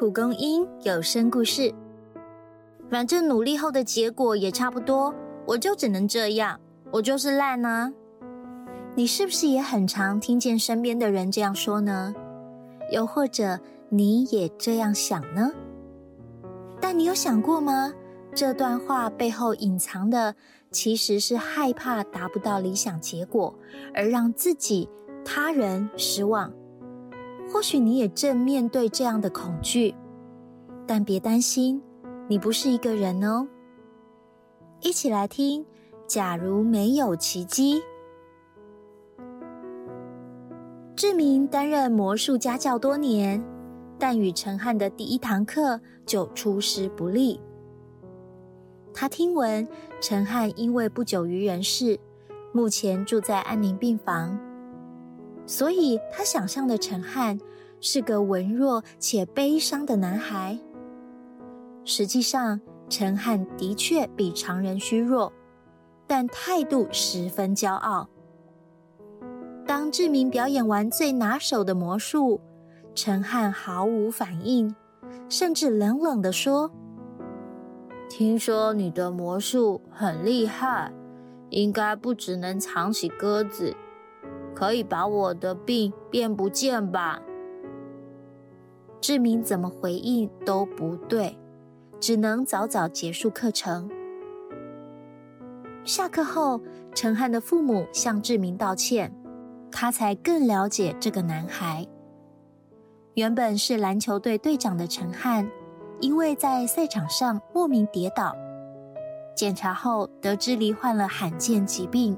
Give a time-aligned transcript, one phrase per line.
[0.00, 1.74] 蒲公英有声故事。
[2.90, 5.14] 反正努力后的结果也差不多，
[5.46, 6.58] 我就只能这样，
[6.90, 7.92] 我就是烂呢。
[8.94, 12.14] 你是不是也很常听见身边的人这样说呢？
[12.90, 13.60] 又或者
[13.90, 15.52] 你也这样想呢？
[16.80, 17.92] 但你有想过吗？
[18.34, 20.34] 这段话背后隐藏的
[20.70, 23.54] 其实是害怕达不到理想结果，
[23.94, 24.88] 而让自己、
[25.22, 26.50] 他人失望。
[27.52, 29.94] 或许你也正面对这样的恐惧，
[30.86, 31.82] 但别担心，
[32.28, 33.46] 你不是一个人哦。
[34.80, 35.66] 一起来听，
[36.06, 37.82] 假如没有奇迹。
[40.94, 43.42] 志明担任魔术家教多年，
[43.98, 47.40] 但与陈汉的第一堂课就出师不利。
[48.94, 49.66] 他听闻
[50.00, 51.98] 陈汉因为不久于人世，
[52.52, 54.38] 目前住在安宁病房。
[55.50, 57.36] 所以他想象的陈汉
[57.80, 60.56] 是个文弱且悲伤的男孩。
[61.84, 65.32] 实际上，陈汉的确比常人虚弱，
[66.06, 68.08] 但态度十分骄傲。
[69.66, 72.40] 当志明表演完最拿手的魔术，
[72.94, 74.72] 陈汉毫无反应，
[75.28, 76.70] 甚至冷冷地说
[78.08, 80.92] ：“听说你的魔术很厉害，
[81.48, 83.74] 应该不只能藏起鸽子。”
[84.54, 87.20] 可以把我的病变不见吧？
[89.00, 91.38] 志明怎么回应都不对，
[91.98, 93.90] 只能早早结束课程。
[95.84, 96.60] 下课后，
[96.94, 99.10] 陈汉的父母向志明道歉，
[99.72, 101.86] 他才更了解这个男孩。
[103.14, 105.50] 原本是篮球队队长的陈汉，
[106.00, 108.36] 因为在赛场上莫名跌倒，
[109.34, 112.16] 检查后得知罹患了罕见疾病。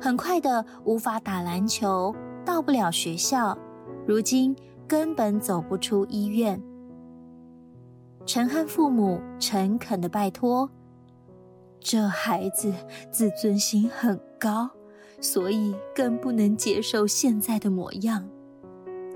[0.00, 3.58] 很快的，无法打篮球，到不了学校，
[4.06, 4.54] 如今
[4.86, 6.62] 根本走不出医院。
[8.24, 10.70] 陈汉父母诚恳的拜托
[11.80, 12.72] ：“这孩子
[13.10, 14.70] 自尊心很高，
[15.20, 18.28] 所以更不能接受现在的模样，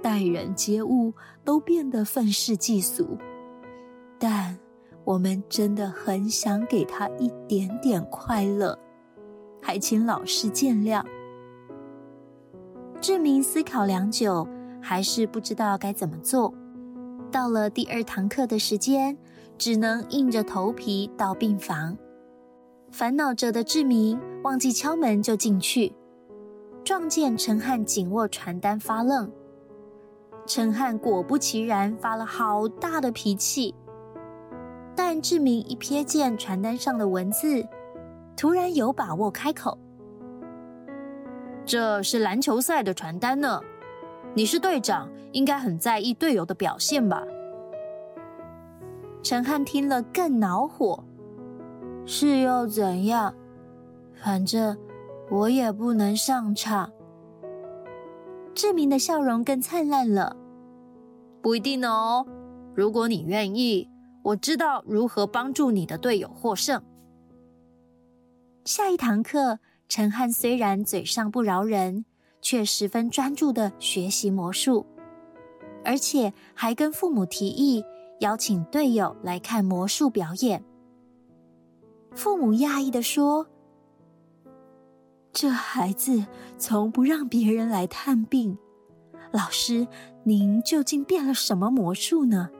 [0.02, 1.12] 待人接物
[1.44, 3.16] 都变得愤世嫉俗。
[4.18, 4.58] 但
[5.04, 8.76] 我们真的很想给他一点点快乐。”
[9.62, 11.02] 还请老师见谅。
[13.00, 14.46] 志明思考良久，
[14.80, 16.52] 还是不知道该怎么做。
[17.30, 19.16] 到了第二堂课的时间，
[19.56, 21.96] 只能硬着头皮到病房。
[22.90, 25.94] 烦恼着的志明忘记敲门就进去，
[26.84, 29.30] 撞见陈汉紧握传单发愣。
[30.44, 33.74] 陈汉果不其然发了好大的脾气，
[34.94, 37.66] 但志明一瞥见传单上的文字。
[38.36, 39.78] 突然有把握开口
[41.64, 43.60] ：“这是篮球赛的传单呢，
[44.34, 47.24] 你是队长，应该很在意队友的表现吧？”
[49.22, 51.04] 陈汉听了更恼火
[52.04, 53.34] ：“是又怎样？
[54.14, 54.76] 反正
[55.30, 56.90] 我也不能上场。”
[58.54, 60.36] 志明的笑容更灿烂了
[61.40, 62.26] ：“不一定哦，
[62.74, 63.88] 如果你愿意，
[64.22, 66.82] 我知道如何帮助你的队友获胜。”
[68.64, 69.58] 下一堂课，
[69.88, 72.04] 陈汉虽然嘴上不饶人，
[72.40, 74.86] 却十分专注的学习魔术，
[75.84, 77.84] 而且还跟父母提议
[78.20, 80.64] 邀请队友来看魔术表演。
[82.14, 83.48] 父母讶异的说
[85.32, 86.24] ：“这孩子
[86.56, 88.56] 从不让别人来探病，
[89.32, 89.88] 老师，
[90.22, 92.50] 您究竟变了什么魔术呢？”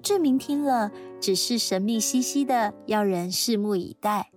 [0.00, 4.30] 志明听了，只是神秘兮兮的，要人拭目以待。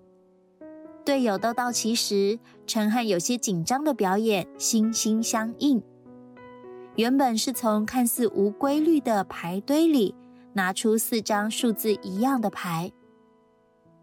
[1.07, 5.81] 队友都到齐时，陈汉有些紧张的表演心心相印。
[6.97, 10.13] 原本是从看似无规律的牌堆里
[10.51, 12.91] 拿出四张数字一样的牌，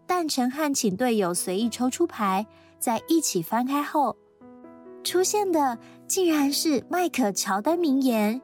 [0.07, 2.47] 但陈汉请队友随意抽出牌，
[2.79, 4.17] 在一起翻开后，
[5.03, 5.77] 出现的
[6.07, 8.41] 竟然是迈克乔丹名言：“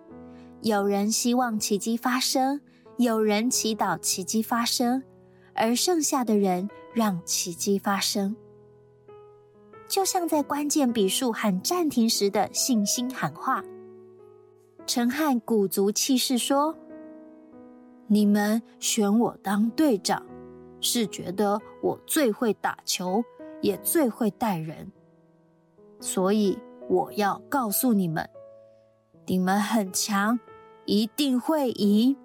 [0.62, 2.62] 有人希望奇迹发生，
[2.98, 5.02] 有人祈祷奇迹发生，
[5.56, 8.36] 而剩下的人让奇迹发生。”
[9.92, 13.62] 就像在关键笔数喊暂停时的信心喊话，
[14.88, 16.74] 陈汉鼓足气势说
[18.08, 20.26] ：“你们选我当队长，
[20.80, 23.22] 是觉得我最会打球，
[23.60, 24.90] 也最会带人。
[26.00, 26.58] 所以
[26.88, 28.30] 我要告诉你们，
[29.26, 30.40] 你们很强，
[30.86, 32.16] 一定会赢，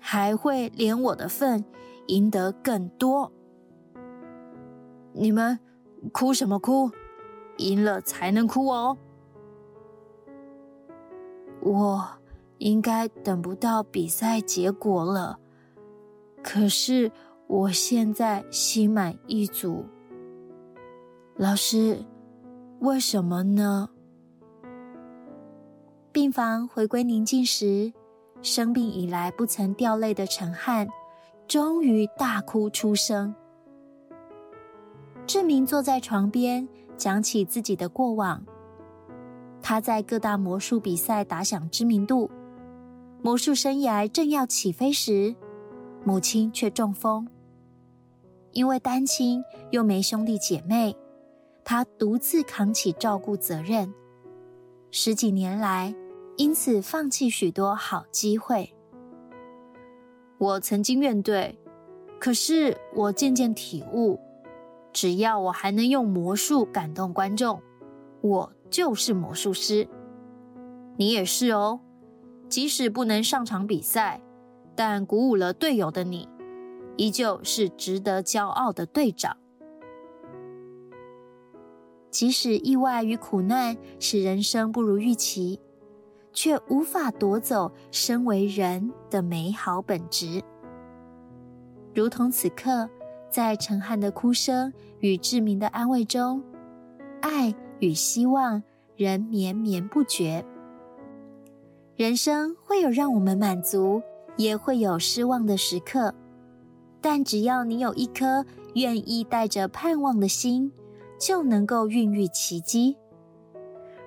[0.00, 1.62] 还会连我的份
[2.06, 3.30] 赢得更多。
[5.12, 5.58] 你们。”
[6.12, 6.90] 哭什么哭？
[7.58, 8.98] 赢了才能哭哦！
[11.60, 12.06] 我
[12.58, 15.38] 应该等不到比赛结果了。
[16.42, 17.10] 可是
[17.46, 19.86] 我现在心满意足。
[21.36, 22.04] 老师，
[22.80, 23.88] 为什么呢？
[26.12, 27.92] 病房回归宁静时，
[28.42, 30.86] 生病以来不曾掉泪的陈汉，
[31.48, 33.34] 终于大哭出声。
[35.26, 38.44] 志明坐在床边，讲起自己的过往。
[39.60, 42.30] 他在各大魔术比赛打响知名度，
[43.22, 45.34] 魔术生涯正要起飞时，
[46.04, 47.26] 母亲却中风。
[48.52, 49.42] 因为单亲
[49.72, 50.96] 又没兄弟姐妹，
[51.64, 53.92] 他独自扛起照顾责任。
[54.92, 55.92] 十几年来，
[56.36, 58.72] 因此放弃许多好机会。
[60.38, 61.56] 我曾经怨怼，
[62.20, 64.20] 可是我渐渐体悟。
[64.96, 67.60] 只要我还能用魔术感动观众，
[68.22, 69.86] 我就是魔术师。
[70.96, 71.80] 你也是哦。
[72.48, 74.22] 即使不能上场比赛，
[74.74, 76.26] 但鼓舞了队友的你，
[76.96, 79.36] 依旧是值得骄傲的队长。
[82.10, 85.60] 即使意外与苦难使人生不如预期，
[86.32, 90.42] 却无法夺走身为人的美好本质。
[91.94, 92.88] 如同此刻。
[93.36, 96.42] 在陈汉的哭声与志明的安慰中，
[97.20, 98.62] 爱与希望
[98.96, 100.42] 仍绵绵不绝。
[101.96, 104.00] 人生会有让我们满足，
[104.38, 106.14] 也会有失望的时刻，
[107.02, 108.42] 但只要你有一颗
[108.72, 110.72] 愿意带着盼望的心，
[111.20, 112.96] 就能够孕育奇迹。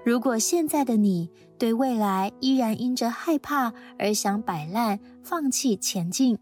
[0.04, 1.30] 如果现在的你
[1.60, 6.40] 对未来依然因着害怕而想摆烂、放弃前进，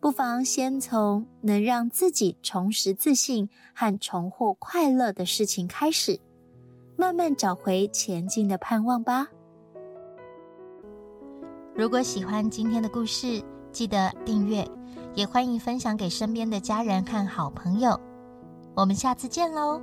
[0.00, 6.20] 不妨先从能让自己重拾自信和重获快乐的事情开始，
[6.96, 9.26] 慢慢找回前进的盼望吧。
[11.74, 13.42] 如果喜欢今天的故事，
[13.72, 14.66] 记得订阅，
[15.14, 17.98] 也欢迎分享给身边的家人和好朋友。
[18.74, 19.82] 我们下次见喽！